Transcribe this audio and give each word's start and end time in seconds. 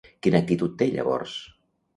Quina 0.27 0.39
actitud 0.43 0.73
té, 0.81 0.89
llavors? 0.95 1.39